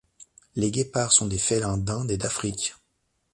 [0.55, 2.73] Les guépards sont des félins d'Inde et d'Afrique